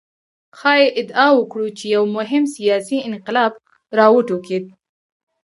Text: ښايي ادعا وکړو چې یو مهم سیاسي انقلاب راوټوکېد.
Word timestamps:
ښايي 0.57 0.87
ادعا 0.99 1.27
وکړو 1.35 1.67
چې 1.77 1.85
یو 1.95 2.03
مهم 2.17 2.43
سیاسي 2.55 2.97
انقلاب 3.09 3.51
راوټوکېد. 3.97 4.65